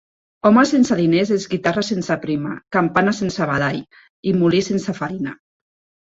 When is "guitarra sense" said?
1.51-2.17